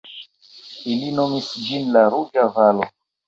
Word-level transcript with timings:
Ili 0.93 1.11
nomis 1.17 1.51
ĝin 1.67 1.93
la 1.97 2.05
Ruĝa 2.15 2.47
Valo. 2.59 2.89